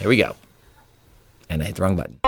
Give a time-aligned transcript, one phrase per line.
[0.00, 0.34] Here we go.
[1.50, 2.20] And I hit the wrong button.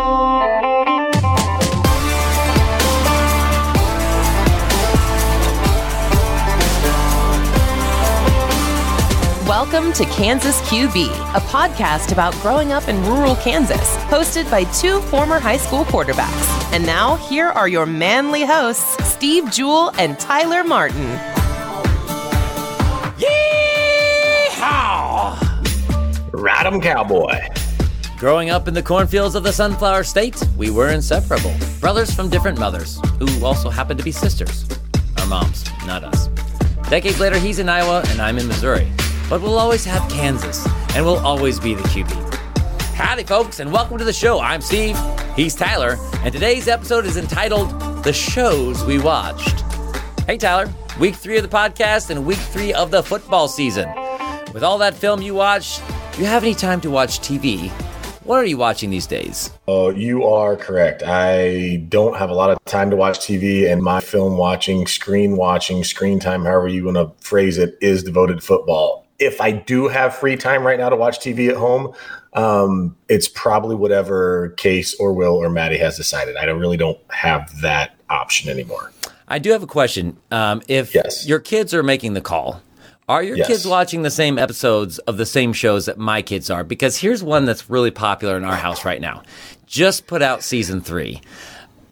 [9.49, 15.01] Welcome to Kansas QB, a podcast about growing up in rural Kansas, hosted by two
[15.03, 16.73] former high school quarterbacks.
[16.75, 21.07] And now, here are your manly hosts, Steve Juhl and Tyler Martin.
[24.61, 25.39] Yeehaw!
[26.33, 27.62] Ride 'em, cowboy.
[28.23, 31.53] Growing up in the cornfields of the Sunflower State, we were inseparable.
[31.81, 34.65] Brothers from different mothers, who also happened to be sisters.
[35.19, 36.29] Our moms, not us.
[36.89, 38.87] Decades later, he's in Iowa and I'm in Missouri.
[39.29, 40.65] But we'll always have Kansas,
[40.95, 42.13] and we'll always be the QB.
[42.95, 44.39] Howdy, folks, and welcome to the show.
[44.39, 44.97] I'm Steve,
[45.35, 49.63] he's Tyler, and today's episode is entitled The Shows We Watched.
[50.29, 53.89] Hey, Tyler, week three of the podcast and week three of the football season.
[54.55, 55.81] With all that film you watch,
[56.13, 57.73] do you have any time to watch TV?
[58.25, 59.51] What are you watching these days?
[59.67, 61.03] Oh, you are correct.
[61.05, 65.37] I don't have a lot of time to watch TV, and my film watching, screen
[65.37, 69.07] watching, screen time, however you want to phrase it, is devoted to football.
[69.19, 71.93] If I do have free time right now to watch TV at home,
[72.35, 76.37] um, it's probably whatever Case or Will or Maddie has decided.
[76.37, 78.93] I don't really don't have that option anymore.
[79.29, 80.17] I do have a question.
[80.31, 81.27] Um, if Yes.
[81.27, 82.63] your kids are making the call,
[83.09, 83.47] are your Yes.
[83.49, 86.65] kids watching the same episodes of the same shows that my kids are?
[86.65, 89.23] Because here's one that's really popular in our house right now.
[89.67, 91.21] Just put out season three,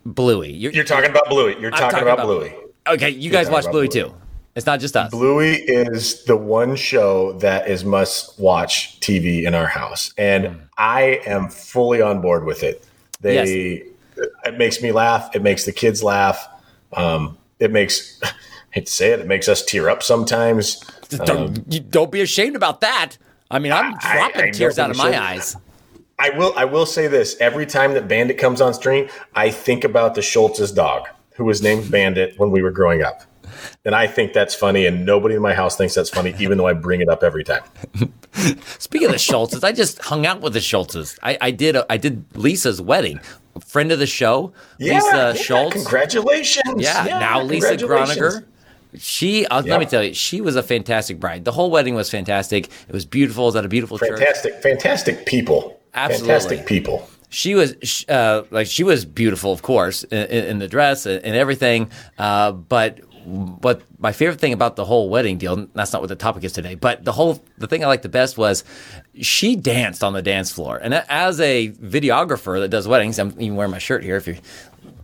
[0.06, 0.53] Bluey.
[0.53, 1.56] You're, You're talking about Bluey.
[1.61, 2.55] You're I'm talking, about, Bluey.
[2.86, 4.05] Okay, you guys watch Bluey Bluey.
[4.08, 4.14] too.
[4.56, 5.11] It's not just us.
[5.11, 11.20] Bluey is the one show that is must watch TV in our house, and I
[11.25, 12.84] am fully on board with it.
[13.20, 13.84] They,
[14.44, 15.34] it makes me laugh.
[15.36, 16.47] It makes the kids laugh.
[16.94, 18.31] Um, it makes, I
[18.72, 20.83] hate to say it, it makes us tear up sometimes.
[21.25, 23.16] don't, um, you don't be ashamed about that.
[23.50, 25.56] I mean, I'm I- dropping I tears out of my eyes.
[26.20, 26.53] I will.
[26.55, 30.20] I will say this: every time that Bandit comes on screen, I think about the
[30.20, 33.22] Schultz's dog, who was named Bandit when we were growing up,
[33.87, 34.84] and I think that's funny.
[34.84, 37.42] And nobody in my house thinks that's funny, even though I bring it up every
[37.42, 37.62] time.
[38.78, 41.19] Speaking of the Schultzes, I just hung out with the Schultzes.
[41.22, 41.77] I, I did.
[41.88, 43.21] I did Lisa's wedding.
[43.66, 45.75] Friend of the show, Lisa yeah, Schultz.
[45.75, 46.82] Congratulations!
[46.82, 48.44] Yeah, now Lisa congratulations.
[48.97, 51.45] She, uh, let me tell you, she was a fantastic bride.
[51.45, 52.69] The whole wedding was fantastic.
[52.89, 53.45] It was beautiful.
[53.45, 54.19] It was at a beautiful church.
[54.19, 55.81] Fantastic, fantastic people.
[55.95, 56.28] Absolutely.
[56.28, 57.09] Fantastic people.
[57.28, 61.91] She was uh, like she was beautiful, of course, in, in the dress and, everything.
[62.19, 66.17] Uh, but but my favorite thing about the whole wedding deal, that's not what the
[66.17, 66.75] topic is today.
[66.75, 68.65] But the whole the thing I liked the best was
[69.21, 70.78] she danced on the dance floor.
[70.78, 74.17] And as a videographer that does weddings, I'm even wearing my shirt here.
[74.17, 74.37] If you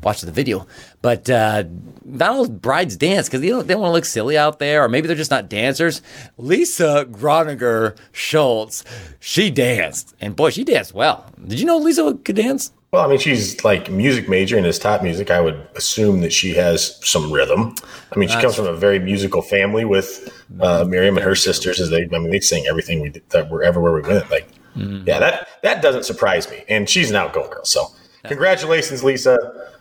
[0.06, 0.66] watch the video,
[1.02, 1.64] but uh,
[2.04, 4.84] not all brides dance because they don't, they don't want to look silly out there,
[4.84, 6.00] or maybe they're just not dancers.
[6.38, 8.84] Lisa Groninger Schultz,
[9.20, 11.26] she danced, and boy, she danced well.
[11.46, 12.72] Did you know Lisa could dance?
[12.92, 15.30] Well, I mean, she's like music major and is taught music.
[15.30, 17.74] I would assume that she has some rhythm.
[18.12, 21.80] I mean, she comes from a very musical family with uh, Miriam and her sisters.
[21.80, 24.30] As they, I mean, they sing everything we did that wherever where we went.
[24.30, 26.64] Like, yeah, that that doesn't surprise me.
[26.68, 27.64] And she's an outgoing girl.
[27.64, 27.88] So,
[28.24, 29.36] congratulations, Lisa.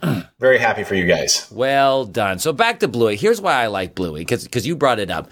[0.40, 1.48] Very happy for you guys.
[1.52, 2.40] Well done.
[2.40, 3.16] So back to Bluey.
[3.16, 5.32] Here's why I like Bluey because because you brought it up.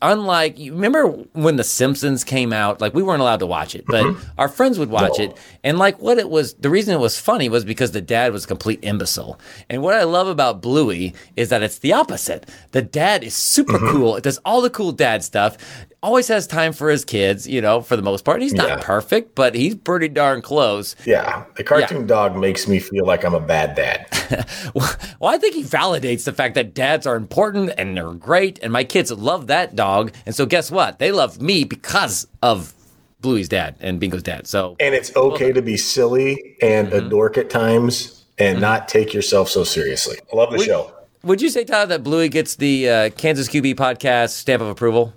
[0.00, 3.84] Unlike you remember when The Simpsons came out, like we weren't allowed to watch it,
[3.86, 4.30] but mm-hmm.
[4.38, 5.24] our friends would watch No.
[5.24, 5.36] it.
[5.64, 8.44] And like what it was, the reason it was funny was because the dad was
[8.44, 9.38] a complete imbecile.
[9.70, 12.48] And what I love about Bluey is that it's the opposite.
[12.72, 13.92] The dad is super mm-hmm.
[13.92, 14.16] cool.
[14.16, 15.56] It does all the cool dad stuff.
[16.02, 18.42] Always has time for his kids, you know, for the most part.
[18.42, 18.80] He's not Yeah.
[18.80, 20.96] perfect, but he's pretty darn close.
[21.06, 24.01] Yeah, the cartoon dog makes me feel like I'm a bad dad.
[24.74, 28.72] Well, I think he validates the fact that dads are important and they're great, and
[28.72, 30.12] my kids love that dog.
[30.26, 30.98] And so, guess what?
[30.98, 32.74] They love me because of
[33.20, 34.46] Bluey's dad and Bingo's dad.
[34.46, 37.06] So, And it's okay to be silly and mm-hmm.
[37.06, 38.62] a dork at times and mm-hmm.
[38.62, 40.18] not take yourself so seriously.
[40.32, 40.92] I love the show.
[41.22, 45.14] would you say, Todd, that Bluey gets the uh, Kansas QB podcast stamp of approval?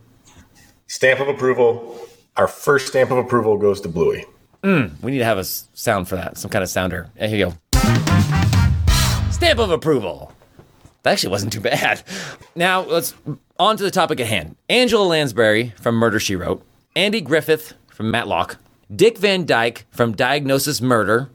[0.87, 1.99] Stamp of approval.
[2.37, 4.25] Our first stamp of approval goes to Bluey.
[4.63, 7.09] Mm, we need to have a sound for that, some kind of sounder.
[7.17, 7.53] Here you go.
[9.35, 10.31] Stamp of approval.
[11.03, 12.01] That actually wasn't too bad.
[12.55, 13.13] Now, let's
[13.59, 14.55] on to the topic at hand.
[14.69, 16.63] Angela Lansbury from Murder She Wrote,
[16.95, 18.55] Andy Griffith from Matlock,
[18.95, 21.29] Dick Van Dyke from Diagnosis Murder,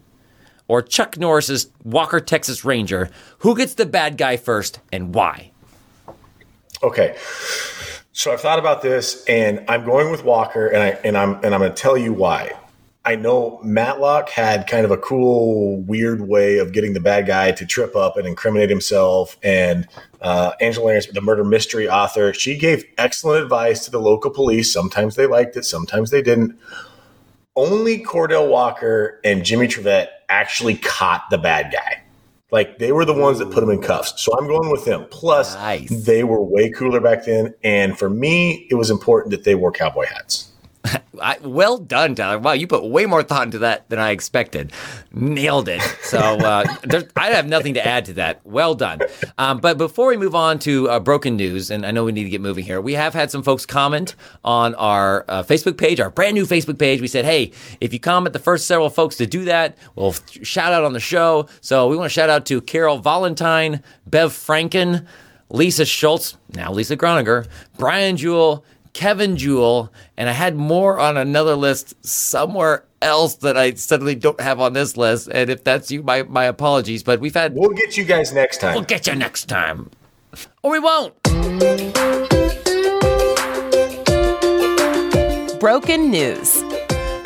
[0.67, 3.11] or Chuck Norris's Walker Texas Ranger.
[3.41, 5.51] Who gets the bad guy first and why?
[6.83, 7.19] Okay.
[8.13, 11.55] So I've thought about this and I'm going with Walker and I and I'm and
[11.55, 12.55] I'm going to tell you why.
[13.05, 17.51] I know Matlock had kind of a cool, weird way of getting the bad guy
[17.53, 19.39] to trip up and incriminate himself.
[19.43, 19.89] And
[20.21, 24.71] uh, Angela Lansbury, the murder mystery author, she gave excellent advice to the local police.
[24.71, 26.59] Sometimes they liked it, sometimes they didn't.
[27.57, 32.03] only Cordell Walker and Jimmy Trivette actually caught the bad guy.
[32.53, 34.23] Like they were the ones that put him in cuffs.
[34.23, 35.07] So I'm going with them.
[35.11, 35.89] Plus, Nice.
[36.05, 37.55] they were way cooler back then.
[37.65, 40.50] And for me, it was important that they wore cowboy hats.
[41.21, 42.39] I, well done, Tyler.
[42.39, 44.73] Wow, you put way more thought into that than I expected.
[45.13, 45.83] Nailed it.
[46.03, 46.65] So uh,
[47.17, 48.41] I have nothing to add to that.
[48.45, 49.01] Well done.
[49.39, 52.25] Um, but before we move on to uh, broken news, and I know we need
[52.25, 56.01] to get moving here, we have had some folks comment on our uh, Facebook page,
[56.01, 57.01] our brand new Facebook page.
[57.01, 60.73] We said, hey, if you comment the first several folks to do that, we'll shout
[60.73, 61.49] out on the show.
[61.61, 65.07] So we want to shout out to Carol Valentine, Bev Franken,
[65.51, 67.47] Lisa Schultz, now Lisa Groninger,
[67.77, 68.63] Brian Juhl,
[68.93, 74.41] Kevin Juhl, and I had more on another list somewhere else that I suddenly don't
[74.41, 75.29] have on this list.
[75.33, 77.03] And if that's you, my, my apologies.
[77.03, 78.75] But we've had, We'll get you guys next time.
[78.75, 79.91] we'll get you next time.
[80.63, 81.15] Or we won't.
[85.61, 86.63] Broken news.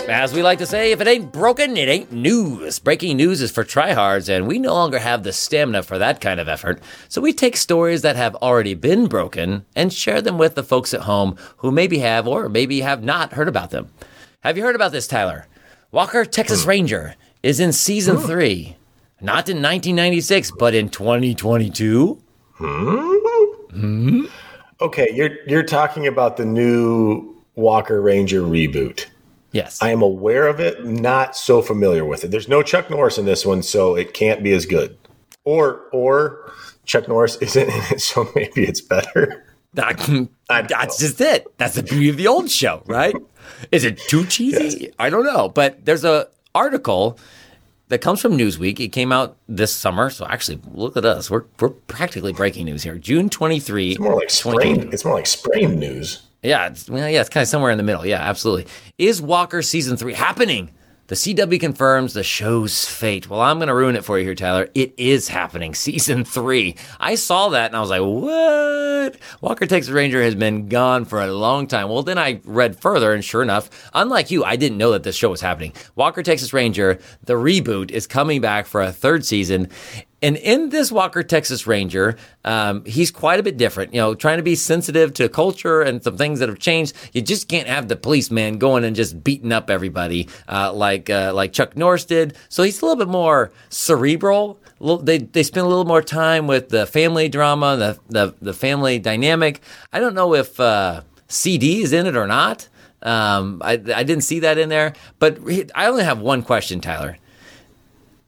[0.09, 2.79] As we like to say, if it ain't broken, it ain't news.
[2.79, 6.39] Breaking news is for tryhards, and we no longer have the stamina for that kind
[6.39, 6.83] of effort.
[7.09, 10.93] So we take stories that have already been broken and share them with the folks
[10.93, 13.91] at home who maybe have or maybe have not heard about them.
[14.41, 15.47] Have you heard about this, Tyler?
[15.91, 16.69] Walker, Texas hmm.
[16.69, 18.27] Ranger is in season hmm.
[18.27, 18.77] three.
[19.23, 22.23] Not in 1996, but in 2022.
[22.57, 23.15] Hmm?
[23.71, 24.25] hmm.
[24.83, 29.07] Okay, you're you're talking about the new Walker Ranger reboot.
[29.55, 29.79] Yes.
[29.81, 32.31] I am aware of it, not so familiar with it.
[32.31, 34.99] There's no Chuck Norris in this one, so it can't be as good.
[35.45, 36.53] Or or
[36.85, 39.47] Chuck Norris isn't in it, so maybe it's better.
[39.75, 41.47] That- I- that's just it.
[41.57, 43.15] That's the beauty of the old show, right?
[43.73, 44.93] Is it too cheesy?
[44.99, 45.49] I don't know.
[45.49, 47.19] But there's a article
[47.89, 48.81] that comes from Newsweek.
[48.81, 50.11] It came out this summer.
[50.11, 51.31] So actually, look at us.
[51.31, 52.97] We're, we're practically breaking news here.
[52.97, 53.91] June 23.
[53.93, 54.93] It's more like sprain.
[54.93, 56.23] It's more like sprain news.
[56.45, 58.05] Yeah, it's, well, yeah, it's kind of somewhere in the middle.
[58.05, 58.71] Yeah, absolutely.
[58.99, 60.71] Is Walker season three happening?
[61.07, 63.29] The CW confirms the show's fate.
[63.29, 64.69] Well, I'm going to ruin it for you here, Tyler.
[64.75, 65.75] It is happening.
[65.85, 66.77] Season three.
[66.99, 69.17] I saw that and I was like, what?
[69.43, 71.91] Walker Texas Ranger has been gone for a long time.
[71.91, 75.15] Well, then I read further, and sure enough, unlike you, I didn't know that this
[75.15, 75.75] show was happening.
[75.95, 79.69] Walker Texas Ranger, the reboot, is coming back for a third season.
[80.25, 82.17] And in this Walker Texas Ranger,
[82.47, 83.93] um, he's quite a bit different.
[83.93, 86.95] You know, trying to be sensitive to culture and some things that have changed.
[87.13, 91.33] You just can't have the policeman going and just beating up everybody uh, like uh,
[91.35, 92.39] like Chuck Norris did.
[92.49, 94.59] So he's a little bit more cerebral.
[94.81, 98.99] They they spend a little more time with the family drama, the the, the family
[98.99, 99.61] dynamic.
[99.93, 102.67] I don't know if uh, CD is in it or not.
[103.03, 105.39] Um, I, I didn't see that in there, but
[105.75, 107.19] I only have one question, Tyler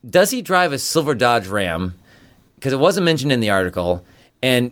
[0.08, 1.94] does he drive a silver Dodge Ram?
[2.54, 4.04] Because it wasn't mentioned in the article.
[4.42, 4.70] And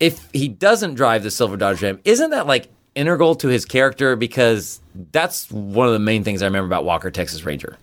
[0.00, 4.16] if he doesn't drive the silver Dodge Ram, isn't that like integral to his character?
[4.16, 4.80] Because
[5.12, 7.76] that's one of the main things I remember about Walker Texas Ranger.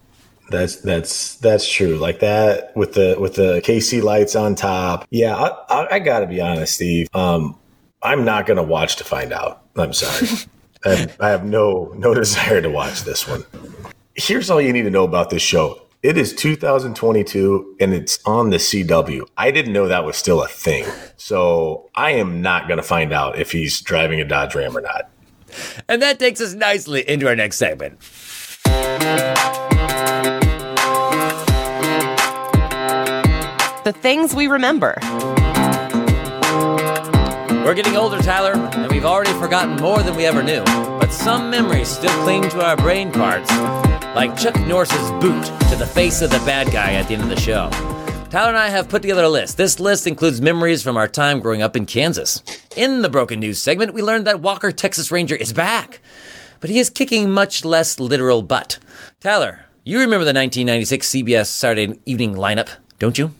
[0.50, 1.98] That's that's that's true.
[1.98, 5.08] Like that with the with the KC lights on top.
[5.10, 7.08] Yeah, I, I, I got to be honest, Steve.
[7.16, 7.58] Um,
[8.04, 9.64] I'm not going to watch to find out.
[9.76, 10.28] I'm sorry.
[10.86, 13.44] I, have, I have no no desire to watch this one.
[14.14, 15.85] Here's all you need to know about this show.
[16.06, 19.28] It is 2022 and it's on the CW.
[19.38, 20.86] I didn't know that was still a thing.
[21.18, 24.82] So I am not going to find out if he's driving a Dodge Ram or
[24.82, 25.10] not.
[25.90, 28.00] And that takes us nicely into our next segment.
[33.84, 35.00] The things we remember.
[37.66, 40.64] We're getting older, Tyler, and we've already forgotten more than we ever knew.
[41.00, 43.50] But some memories still cling to our brain parts,
[44.16, 47.30] like Chuck Norris's boot to the face of the bad guy at the end of
[47.30, 47.70] the show.
[48.30, 49.58] Tyler and I have put together a list.
[49.58, 52.42] This list includes memories from our time growing up in Kansas.
[52.78, 56.00] In the Broken News segment, we learned that Walker Texas Ranger is back,
[56.62, 58.80] but he is kicking much less literal butt.
[59.20, 62.70] Tyler, you remember the 1996 CBS Saturday evening lineup,
[63.00, 63.32] don't you?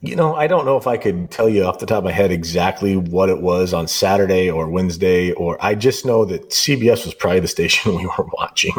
[0.00, 2.12] You know, I don't know if I could tell you off the top of my
[2.12, 7.04] head exactly what it was on Saturday or Wednesday, or I just know that CBS
[7.04, 8.72] was probably the station we were watching.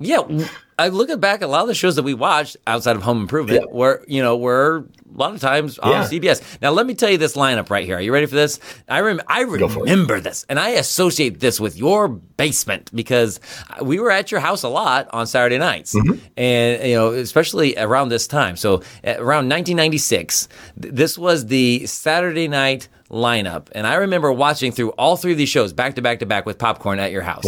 [0.00, 0.46] Yeah,
[0.78, 3.20] I look back at a lot of the shows that we watched outside of Home
[3.20, 3.74] Improvement, Yeah.
[3.76, 6.04] were you know were a lot of times on Yeah.
[6.04, 6.40] CBS.
[6.62, 7.96] Now let me tell you this lineup right here.
[7.98, 8.58] Are you ready for this?
[8.88, 13.40] I rem- I remember this, and I associate this with your basement because
[13.82, 16.14] we were at your house a lot on Saturday nights, Mm-hmm.
[16.38, 18.56] and you know especially around this time.
[18.56, 20.48] So around 1996,
[20.80, 25.38] th- this was the Saturday night lineup, and I remember watching through all three of
[25.38, 27.44] these shows back to back to back with popcorn at your house.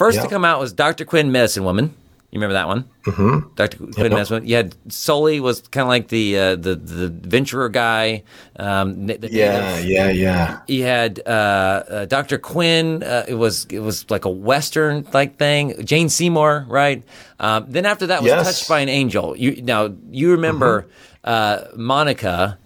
[0.00, 1.04] First to come out was Dr.
[1.04, 1.94] Quinn, Medicine Woman.
[2.30, 2.84] You remember that one?
[3.02, 3.54] Mm-hmm.
[3.54, 3.76] Dr.
[3.76, 4.48] Quinn Medicine Woman.
[4.48, 8.22] You had Sully was kind of like the uh, the the venturer guy.
[8.56, 10.60] Um, the yeah, yeah, yeah.
[10.66, 12.38] You had uh, uh, Dr.
[12.38, 13.02] Quinn.
[13.02, 15.84] Uh, it was it was like a western like thing.
[15.84, 17.02] Jane Seymour, right?
[17.38, 18.46] Um, then after that was Yes.
[18.46, 19.36] Touched by an Angel.
[19.36, 20.86] You now you remember
[21.24, 22.58] uh, Monica.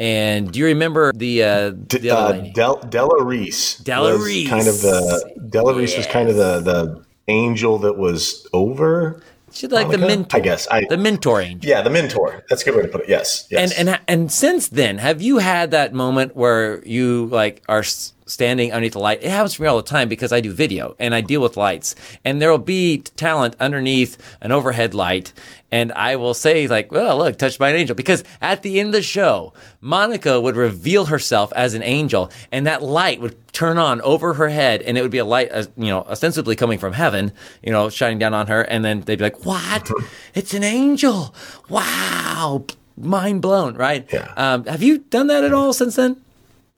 [0.00, 2.52] And do you remember the uh, D- the other uh.
[2.54, 3.76] Del- Della Reese.
[3.76, 4.48] Della was Reese.
[4.48, 9.22] Kind of the Della Reese was kind of the the angel that was over.
[9.52, 10.36] She's like the mentor.
[10.36, 10.66] I guess.
[10.70, 11.68] I the mentor angel.
[11.68, 12.44] yeah, the mentor.
[12.48, 13.08] That's a good way to put it.
[13.08, 13.46] Yes.
[13.50, 13.76] yes.
[13.76, 17.82] And and and since then, have you had that moment where you like are
[18.30, 19.22] standing underneath the light?
[19.22, 21.56] It happens to me all the time because I do video and I deal with
[21.56, 21.94] lights,
[22.24, 25.32] and there will be talent underneath an overhead light,
[25.70, 28.88] and I will say like, "Well, look, touched by an angel," because at the end
[28.88, 33.78] of the show, Monica would reveal herself as an angel, and that light would turn
[33.78, 36.78] on over her head, and it would be a light, uh, you know, ostensibly coming
[36.78, 37.32] from heaven,
[37.62, 39.90] you know, shining down on her, and then they'd be like, "What?
[40.34, 41.34] It's an angel!
[41.68, 42.64] Wow!"
[42.96, 44.06] Mind blown, right?
[44.12, 44.32] Yeah.
[44.36, 46.20] Um, have you done that at all since then,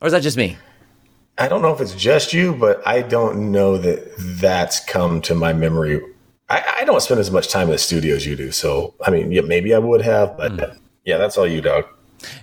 [0.00, 0.56] or is that just me?
[1.38, 5.34] I don't know if it's just you, but I don't know that that's come to
[5.34, 6.00] my memory.
[6.48, 8.52] I, I don't spend as much time in the studio as you do.
[8.52, 10.76] So, I mean, yeah, maybe I would have, but Hmm.
[11.04, 11.86] yeah, that's all you, dog.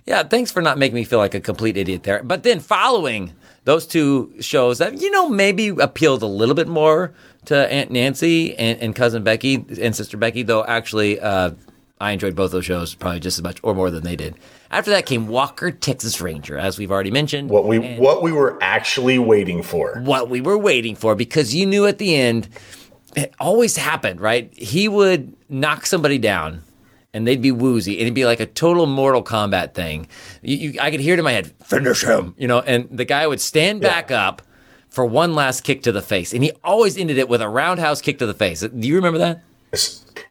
[0.06, 2.22] Yeah, thanks for not making me feel like a complete idiot there.
[2.24, 7.14] But then following those two shows that, you know, maybe appealed a little bit more
[7.46, 11.52] to Aunt Nancy and, and Cousin Becky and Sister Becky, though actually uh,
[12.02, 14.36] I enjoyed both those shows probably just as much or more than they did.
[14.72, 17.50] After that came Walker, Texas Ranger, as we've already mentioned.
[17.50, 20.00] What we what we were actually waiting for.
[20.06, 22.48] what we were waiting for because you knew at the end
[23.16, 24.54] it always happened, right?
[24.56, 26.62] He would knock somebody down
[27.14, 30.08] and they'd be woozy and it'd be like a total Mortal Kombat thing.
[30.42, 33.06] You, you, I could hear it in my head, finish him, you know, and the
[33.06, 34.42] guy would stand back up
[34.90, 36.34] for one last kick to the face.
[36.34, 38.62] And he always ended it with a roundhouse kick to the face.
[38.62, 39.42] Do you remember that?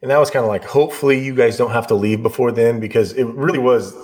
[0.02, 2.78] And that was kind of like, hopefully you guys don't have to leave before then
[2.80, 3.94] because it really was.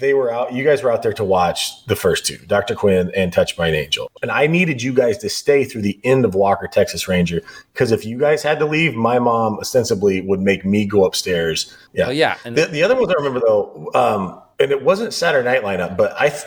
[0.00, 0.52] They were out.
[0.52, 2.74] You guys were out there to watch the first two, Dr.
[2.74, 5.98] Quinn and Touched by an Angel, and I needed you guys to stay through the
[6.02, 7.40] end of Walker, Texas Ranger,
[7.72, 11.74] because if you guys had to leave, my mom ostensibly would make me go upstairs.
[11.92, 15.14] Yeah, Oh, yeah, and- the, the other ones I remember though, um, and it wasn't
[15.14, 16.44] Saturday Night lineup, but I, th-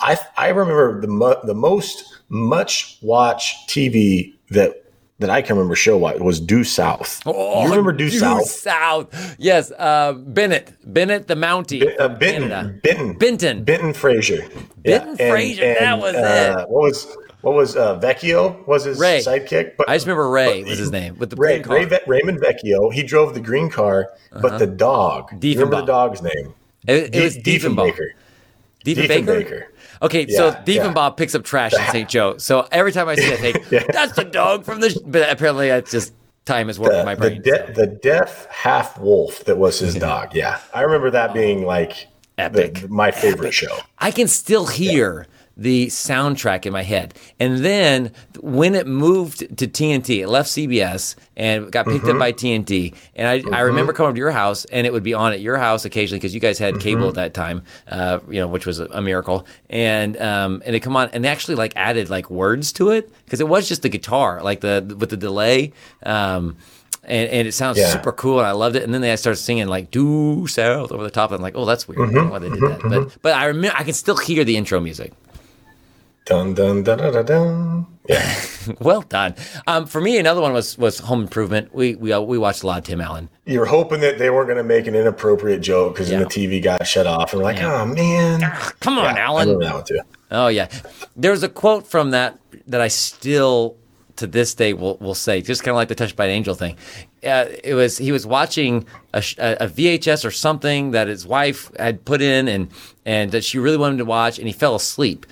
[0.00, 4.84] I, I remember the mo- the most much watched TV that
[5.18, 7.20] that I can remember show wise was Due South.
[7.26, 8.44] Oh, you remember Due, South?
[8.46, 9.36] South.
[9.38, 9.72] Yes.
[9.72, 10.74] Uh, Bennett.
[10.84, 11.82] Bennett the Mountie.
[11.98, 12.78] Uh, from Benton, Canada.
[12.82, 13.64] Benton, Benton.
[13.64, 14.48] Benton Fraser,
[14.78, 19.20] Benton Fraser, that was uh, What was what was uh, Vecchio was his Ray.
[19.24, 19.76] sidekick?
[19.76, 21.60] But I just remember Ray was his name with the Ray.
[21.62, 21.72] Uh-huh.
[21.72, 22.92] Ray Ve- Raymond Vecchio.
[22.92, 24.10] He drove the green car,
[24.40, 25.38] but the dog.
[25.40, 26.54] Do remember the dog's name?
[26.86, 27.36] It, it was.
[27.38, 28.08] Diefenbaker.
[28.84, 29.26] Diefenbaker?
[29.26, 29.64] Diefenbaker.
[30.02, 32.08] Okay, so Yeah, Bob picks up trash in St.
[32.08, 32.36] Joe.
[32.38, 34.90] So every time I see it, I think, that's the dog from the.
[34.90, 34.98] Sh-.
[35.04, 36.12] But apparently, that's just
[36.44, 37.42] time is working The, my the, brain.
[37.42, 40.34] de- the deaf half wolf that was his dog.
[40.34, 42.88] Yeah, I remember that being like the- Epic.
[42.88, 43.76] my favorite show.
[43.98, 45.26] I can still hear
[45.60, 47.14] the soundtrack in my head.
[47.40, 52.10] And then when it moved to TNT, it left CBS and got picked Mm-hmm.
[52.10, 52.94] up by TNT.
[53.16, 55.56] And I, I remember coming to your house and it would be on at your
[55.58, 57.08] house occasionally because you guys had cable Mm-hmm.
[57.08, 59.46] at that time, uh, you know, which was a, miracle.
[59.68, 63.12] And um, and it come on and they actually like added like words to it
[63.24, 65.72] because it was just the guitar, like the with the delay.
[66.04, 66.56] Um,
[67.04, 67.88] and, and it sounds Yeah.
[67.90, 68.82] super cool, and I loved it.
[68.82, 71.64] And then they started singing like "Due South" over the top, and I'm like, "Oh,
[71.64, 72.00] that's weird.
[72.00, 74.44] I don't know why they did that." But but I remember I can still hear
[74.44, 75.12] the intro music.
[76.28, 77.24] Dun dun dun dun dun.
[77.24, 77.86] dun.
[78.08, 78.34] Yeah,
[78.80, 79.34] Well done.
[79.66, 81.74] Um, for me, another one was was Home Improvement.
[81.74, 83.28] We we uh, we watched a lot of Tim Allen.
[83.46, 86.26] you were hoping that they weren't going to make an inappropriate joke because then the
[86.26, 88.40] TV got shut off, and we're like, oh man.
[88.80, 89.48] Come on, Yeah, I Alan.
[89.48, 90.00] remember that one too.
[90.30, 90.68] Oh yeah,
[91.16, 93.76] there's a quote from that that I still
[94.16, 96.54] to this day will will say, just kind of like the Touched by an Angel
[96.54, 96.76] thing.
[97.24, 101.70] Uh, it was he was watching a, a a VHS or something that his wife
[101.78, 102.68] had put in, and
[103.06, 105.24] and that she really wanted to watch, and he fell asleep.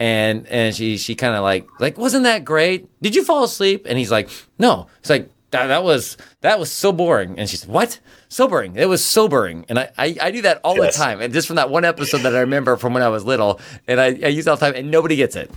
[0.00, 2.88] And and she she kind of like like wasn't that great?
[3.02, 3.86] Did you fall asleep?
[3.88, 4.28] And he's like,
[4.58, 4.86] no.
[5.00, 7.38] It's like that, that was that was so boring.
[7.38, 7.98] And she's what?
[8.28, 8.76] Sobering.
[8.76, 9.64] It was sobering.
[9.68, 10.94] And I, I, I do that all Yes.
[10.96, 11.20] the time.
[11.20, 13.98] And just from that one episode that I remember from when I was little, and
[14.00, 15.50] I, I use it all the time, and nobody gets it.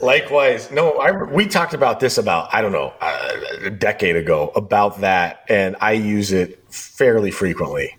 [0.00, 3.30] Likewise, no, I we talked about this about I don't know uh,
[3.64, 7.96] a decade ago about that, and I use it fairly frequently.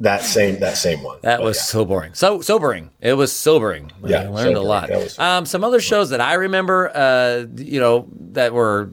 [0.00, 1.18] That same that same one.
[1.22, 1.62] That But was yeah.
[1.62, 2.14] so boring.
[2.14, 2.90] So sobering.
[3.00, 3.92] It was sobering.
[4.04, 4.90] Yeah, I learned a lot.
[5.18, 8.90] Um, some other shows that I remember, uh, you know, that were,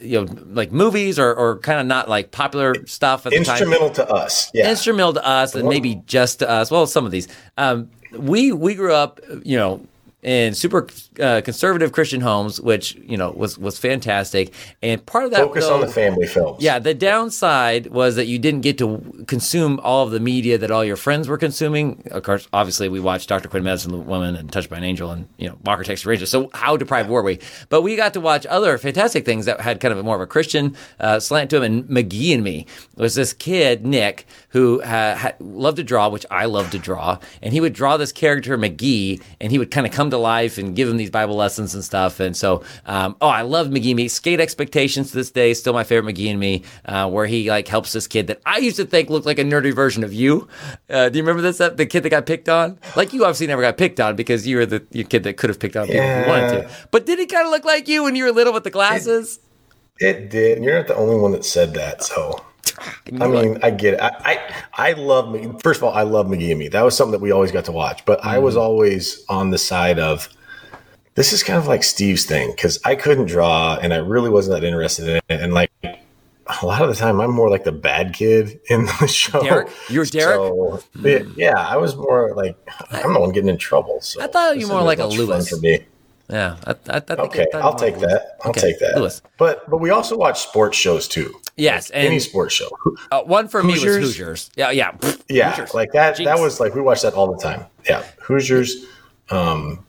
[0.00, 3.54] you know, like movies or, or kind of not like popular stuff at the time.
[3.56, 4.50] instrumental to us.
[4.54, 6.70] Yeah, instrumental to us and maybe just to us.
[6.70, 7.28] Well, some of these.
[7.58, 9.86] Um, we we grew up, you know,
[10.22, 10.88] in super
[11.20, 14.52] uh, conservative Christian homes, which you know was was fantastic.
[14.82, 16.60] And part of that focus though, on the family films.
[16.60, 20.70] Yeah, the downside was that you didn't get to consume all of the media that
[20.70, 22.02] all your friends were consuming.
[22.10, 25.28] Of course, obviously, we watched Doctor Quinn, Medicine Woman, and Touched by an Angel, and
[25.38, 26.26] you know Walker Texas Ranger.
[26.26, 27.38] So how deprived were we?
[27.68, 30.22] But we got to watch other fantastic things that had kind of a more of
[30.22, 31.68] a Christian uh, slant to them.
[31.68, 36.46] And McGee and Me was this kid Nick who uh, loved to draw, which I
[36.46, 39.92] loved to draw, and he would draw this character McGee, and he would kind of
[39.92, 42.20] come to life and give him these Bible lessons and stuff.
[42.20, 44.08] And so, um, oh, I love McGee and Me.
[44.08, 47.68] Skate Expectations to this day, still my favorite McGee and Me, uh, where he like
[47.68, 50.48] helps this kid that I used to think looked like a nerdy version of you.
[50.88, 51.58] Uh, do you remember this?
[51.58, 52.78] The kid that got picked on?
[52.96, 55.58] Like you obviously never got picked on because you were the kid that could have
[55.58, 56.70] picked on people if you wanted to.
[56.90, 59.40] But did he kind of look like you when you were little with the glasses?
[59.98, 60.56] It, it did.
[60.58, 62.02] And you're not the only one that said that.
[62.02, 62.44] So
[63.20, 64.00] I mean, I get it.
[64.00, 66.68] I, I, I love First of all, I love McGee and Me.
[66.68, 68.04] That was something that we always got to watch.
[68.04, 68.28] But mm-hmm.
[68.28, 68.62] I was mm-hmm.
[68.62, 70.28] always on the side of
[71.14, 74.60] this is kind of like Steve's thing because I couldn't draw and I really wasn't
[74.60, 75.24] that interested in it.
[75.28, 79.08] And like a lot of the time, I'm more like the bad kid in the
[79.08, 79.42] show.
[79.42, 80.36] Derek, you're Derek.
[80.36, 80.80] So,
[81.36, 82.56] yeah, I was more like
[82.90, 84.00] I'm the one getting in trouble.
[84.00, 85.80] So I thought you were more like a Lewis for me.
[86.28, 86.56] Yeah.
[86.66, 88.36] I, I, I okay, I'll take that.
[88.42, 88.60] I'll okay.
[88.60, 88.96] take that.
[88.96, 89.22] Lewis.
[89.38, 91.34] But but we also watch sports shows too.
[91.56, 92.68] Yes, like any sports show.
[93.10, 93.82] Uh, one for Hoosiers.
[93.82, 94.50] me was Hoosiers.
[94.54, 94.96] Yeah, yeah,
[95.28, 95.50] yeah.
[95.50, 95.74] Hoosiers.
[95.74, 96.16] Like that.
[96.16, 96.24] Jeez.
[96.24, 97.64] That was like we watched that all the time.
[97.88, 98.84] Yeah, Hoosiers.
[99.30, 99.84] Um,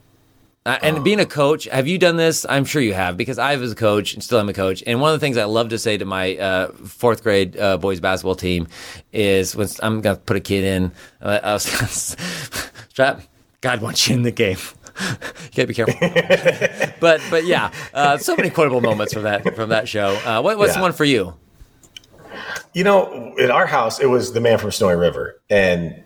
[0.65, 2.46] uh, and um, being a coach, have you done this?
[2.48, 4.84] I'm sure you have, because I was a coach and still am a coach.
[4.86, 7.77] And one of the things I love to say to my uh, fourth grade uh,
[7.77, 8.67] boys basketball team
[9.13, 10.91] is when I'm going to put a kid in,
[11.22, 11.63] uh, I was
[12.89, 13.22] strap.
[13.62, 14.58] God wants you in the game.
[15.00, 15.96] You gotta be careful.
[17.00, 20.15] but but yeah, uh, so many quotable moments from that from that show.
[20.25, 20.77] Uh, what, what's yeah.
[20.77, 21.36] the one for you?
[22.74, 26.03] You know, in our house, it was the Man from Snowy River, and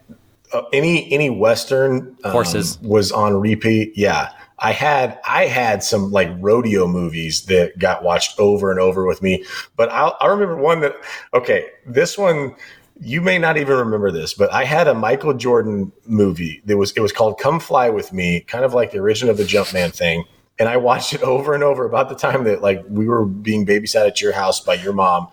[0.54, 3.94] uh, any any Western um, horses was on repeat.
[3.96, 9.06] Yeah, I had I had some like rodeo movies that got watched over and over
[9.06, 9.44] with me,
[9.76, 10.96] but I'll, I remember one that
[11.34, 12.56] okay, this one
[13.00, 16.92] you may not even remember this, but I had a Michael Jordan movie that was
[16.94, 19.94] it was called Come Fly with Me, kind of like the origin of the Jumpman
[19.94, 20.26] thing.
[20.60, 23.66] And I watched it over and over about the time that like we were being
[23.66, 25.28] babysat at your house by your mom.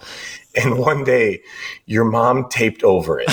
[0.57, 1.43] And one day
[1.87, 3.31] your mom taped over it.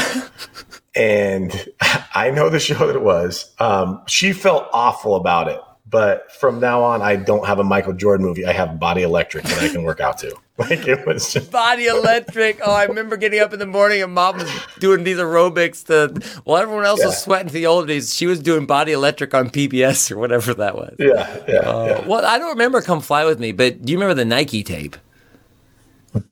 [0.95, 1.69] and
[2.13, 3.53] I know the show that it was.
[3.59, 5.59] Um, she felt awful about it.
[5.89, 8.45] But from now on, I don't have a Michael Jordan movie.
[8.45, 10.37] I have Body Electric that I can work out to.
[10.69, 12.59] Like it was just- Body Electric.
[12.65, 16.41] Oh, I remember getting up in the morning and mom was doing these aerobics to
[16.45, 17.07] while everyone else yeah.
[17.07, 18.15] was sweating to the old days.
[18.15, 20.95] She was doing Body Electric on PBS or whatever that was.
[20.97, 22.07] Yeah, yeah, uh, yeah.
[22.07, 24.97] Well, I don't remember Come Fly with Me, but do you remember the Nike tape?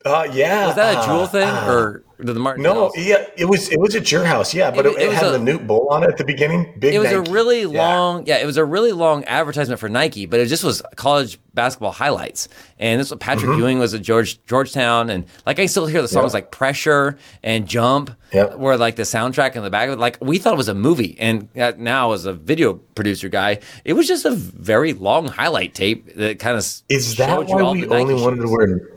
[0.06, 0.68] Uh, yeah.
[0.68, 2.06] Was that a Juhl uh, thing uh, or?
[2.18, 2.64] the Martin.
[2.64, 5.26] No, yeah, it was it was at your house, yeah, but it, it, it had
[5.26, 6.74] a, the Newt Bull on it at the beginning.
[6.80, 6.94] Big.
[6.94, 7.30] It was Nike.
[7.30, 8.38] a really long, yeah.
[8.38, 8.44] yeah.
[8.44, 12.48] it was a really long advertisement for Nike, but it just was college basketball highlights.
[12.80, 13.60] And this was Patrick mm-hmm.
[13.60, 16.34] Ewing was at George Georgetown, and like I still hear the songs yep.
[16.34, 18.58] like Pressure and Jump, yep.
[18.58, 20.00] were like the soundtrack in the back of it.
[20.00, 23.94] Like we thought it was a movie, and now as a video producer guy, it
[23.94, 28.14] was just a very long highlight tape that kind of is that why we only
[28.16, 28.95] wanted to wear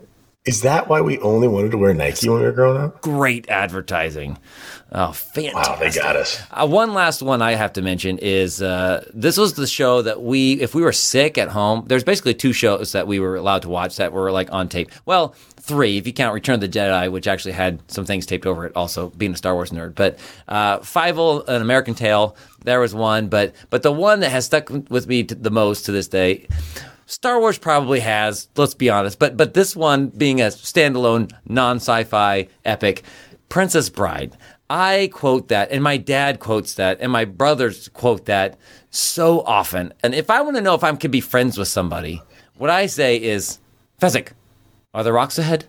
[0.49, 3.01] is that why we only wanted to wear Nike when we were growing up?
[3.01, 4.35] Great advertising.
[4.91, 5.53] Oh, fantastic.
[5.53, 6.41] Wow, they got us.
[6.49, 10.23] Uh, one last one I have to mention is uh, this was the show that
[10.23, 13.61] we, if we were sick at home, there's basically two shows that we were allowed
[13.61, 14.89] to watch that were like on tape.
[15.05, 18.47] Well, three, if you count Return of the Jedi, which actually had some things taped
[18.47, 19.93] over it, also being a Star Wars nerd.
[19.93, 23.27] But uh, Fievel, An American Tale, there was one.
[23.27, 26.47] But, but the one that has stuck with me the most to this day
[27.09, 32.47] Star Wars probably has, let's be honest, but but this one being a standalone non-sci-fi
[32.63, 33.01] epic,
[33.49, 34.37] Princess Bride.
[34.69, 38.59] I quote that, and my dad quotes that, and my brothers quote that
[38.91, 39.91] so often.
[40.03, 42.21] And if I want to know if I can be friends with somebody,
[42.57, 43.57] what I say is,
[43.99, 44.33] Fezzik,
[44.93, 45.65] are there rocks ahead?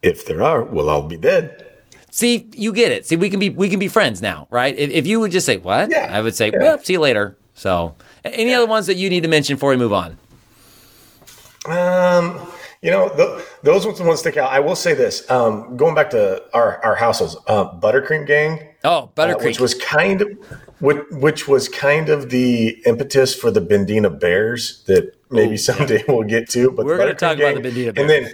[0.00, 1.66] If there are, we'll all be dead.
[2.12, 3.04] See, you get it.
[3.04, 4.78] See, we can be we can be friends now, right?
[4.78, 6.58] If, if you would just say what, yeah, I would say, yeah.
[6.60, 7.36] well, see you later.
[7.54, 10.18] So any other ones that you need to mention before we move on?
[11.66, 12.40] Um,
[12.82, 14.52] you know, the, those ones ones stick out.
[14.52, 18.68] I will say this: um, going back to our our households, uh, Buttercream Gang.
[18.84, 20.28] Oh, Buttercream, uh, which was kind of
[20.78, 25.98] which, which was kind of the impetus for the Bendina Bears that maybe Ooh, someday
[25.98, 26.14] yeah.
[26.14, 26.70] we'll get to.
[26.70, 28.32] But we're going to talk Gang, about the Bendina Bears, and then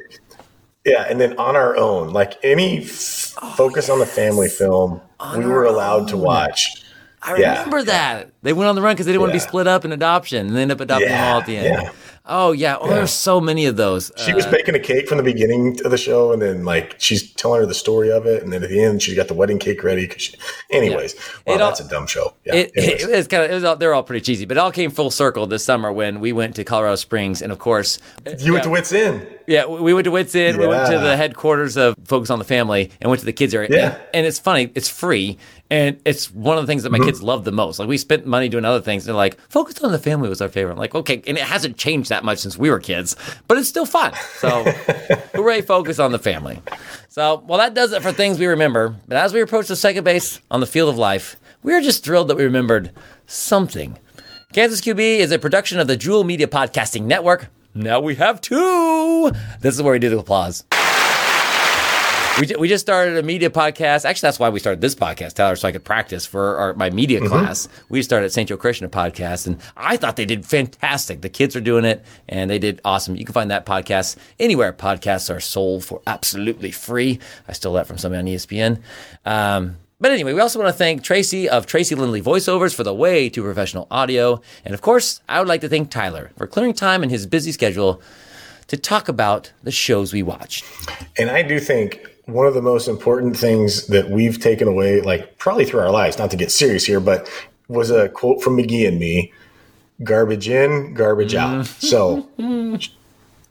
[0.85, 3.91] yeah, and then on our own, like any f- oh, focus yes.
[3.91, 6.07] on the family film, on we were allowed own.
[6.09, 6.84] to watch.
[7.25, 7.85] I remember yeah.
[7.85, 8.33] that.
[8.43, 9.29] They went on the run because they didn't yeah.
[9.29, 11.25] want to be split up in adoption and they ended up adopting yeah.
[11.25, 11.91] them all at the end.
[12.27, 14.11] Oh yeah, oh, there's so many of those.
[14.17, 16.95] She was uh, baking a cake from the beginning of the show, and then like
[16.99, 19.35] she's telling her the story of it, and then at the end she got the
[19.35, 20.09] wedding cake ready.
[20.09, 20.39] Cause she,
[20.71, 21.15] anyways,
[21.47, 22.33] wow, all- that's a dumb show.
[22.47, 24.61] Yeah, It, it was kind of it was all, they're all pretty cheesy, but it
[24.61, 27.99] all came full circle this summer when we went to Colorado Springs, and of course,
[28.39, 29.27] you went to Whit's End.
[29.47, 30.59] Yeah, we went to Whit's End.
[30.59, 33.55] We went to the headquarters of Focus on the Family, and went to the kids
[33.55, 33.69] area.
[33.71, 33.95] Yeah.
[33.95, 35.37] And, and it's funny, it's free,
[35.71, 37.07] and it's one of the things that my Mm-hmm.
[37.09, 37.79] kids love the most.
[37.79, 39.05] Like we spent money doing other things.
[39.05, 40.73] They're like, Focus on the Family was our favorite.
[40.75, 43.17] I'm like, okay, and it hasn't changed that much since we were kids,
[43.49, 44.13] but it's still fun.
[44.39, 44.63] So,
[45.35, 46.61] hooray, Focus on the Family.
[47.09, 48.97] So, well, that does it for things we remember.
[49.07, 52.05] But as we approach the second base on the field of life, we are just
[52.05, 52.91] thrilled that we remembered
[53.27, 53.99] something.
[54.53, 57.49] Kansas QB is a production of the Juhl Media Podcasting Network.
[57.75, 59.33] Now we have two.
[59.61, 60.65] This is where we do the applause.
[62.41, 64.05] We, we just started a media podcast.
[64.05, 66.91] Actually, that's why we started this podcast, Tyler, so I could practice for our, my
[66.91, 67.69] media class.
[67.89, 68.49] We started St.
[68.49, 71.21] Joe Christian a podcast, and I thought they did fantastic.
[71.21, 73.15] The kids are doing it, and they did awesome.
[73.15, 77.21] You can find that podcast anywhere podcasts are sold for absolutely free.
[77.47, 78.81] I stole that from somebody on ESPN.
[79.25, 82.93] Um, but anyway, we also want to thank Tracy of Tracy Lindley Voiceovers for the
[82.93, 84.43] way to professional audio.
[84.63, 87.53] And of course, I would like to thank Tyler for clearing time in his busy
[87.53, 88.03] schedule
[88.67, 90.67] to talk about the shows we watched.
[91.17, 95.39] And I do think one of the most important things that we've taken away, like
[95.39, 97.27] probably through our lives, not to get serious here, but
[97.69, 99.33] was a quote from McGee and me
[100.03, 101.65] garbage in, garbage out.
[101.65, 101.67] Mm.
[101.67, 102.29] So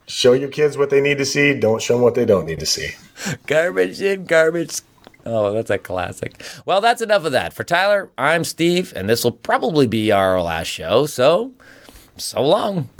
[0.06, 1.58] show your kids what they need to see.
[1.58, 2.90] Don't show them what they don't need to see.
[3.46, 4.82] Garbage in, garbage.
[5.26, 6.42] Oh, that's a classic.
[6.66, 7.54] Well, that's enough of that.
[7.54, 11.06] For Tyler, I'm Steve, and this will probably be our last show.
[11.06, 11.52] So,
[12.16, 12.90] so long.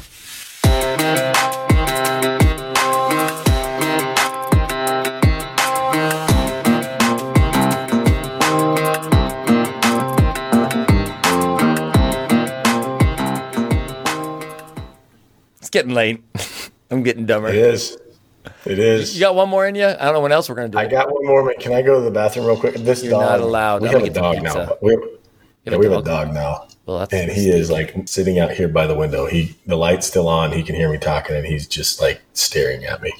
[15.59, 16.23] It's getting late.
[16.91, 17.49] I'm getting dumber.
[17.49, 17.99] It is.
[18.65, 19.15] It is.
[19.15, 19.87] You got one more in you?
[19.87, 20.79] I don't know what else we're gonna do.
[20.79, 21.55] I got one more.
[21.61, 22.75] Can I go to the bathroom real quick?
[22.75, 23.23] This You're dog.
[23.23, 23.83] not allowed.
[23.83, 24.77] We I'm have a dog now.
[24.83, 25.03] We have,
[25.65, 26.05] yeah, a we have a dog?
[26.05, 26.69] dog now.
[26.87, 29.27] Well, and he is like sitting out here by the window.
[29.27, 30.53] He the light's still on.
[30.53, 33.13] He can hear me talking, and he's just like staring at me.